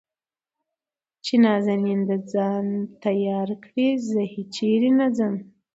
[1.25, 2.65] چې نازنين د ځان
[3.03, 5.33] تيار کړي زه هېچېرې نه ځم.